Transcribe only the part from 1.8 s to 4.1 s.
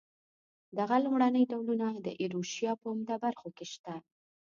د ایروشیا په عمده برخو کې شته.